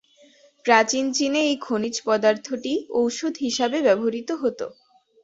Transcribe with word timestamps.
প্রাচীন 0.65 1.05
চীনে 1.13 1.41
এই 1.43 1.57
খনিজ 1.57 1.95
পদার্থটি 2.05 2.73
ঔষধ 2.95 3.33
হিসাবে 3.45 3.77
ব্যবহৃত 3.87 4.29
হতো। 4.41 4.65